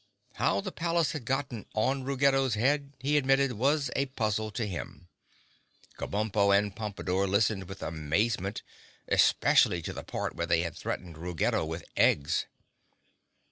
[0.37, 5.09] How the palace had gotten on Ruggedo's head, he admitted was a puzzle to him.
[5.99, 8.63] Kabumpo and Pompadore listened with amazement,
[9.07, 12.47] especially to the part where they had threatened Ruggedo with eggs.